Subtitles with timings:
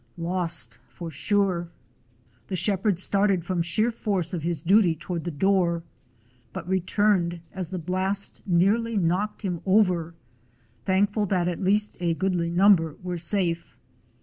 [0.17, 1.69] Lost, for sure!
[2.47, 5.83] The shepherd started from sheer force of his duty toward the door,
[6.53, 10.15] but returned as the blast nearly knocked him over,
[10.85, 13.77] thankful that at least a goodly number were safe.